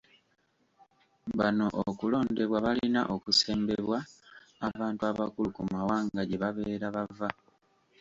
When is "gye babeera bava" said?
6.29-7.29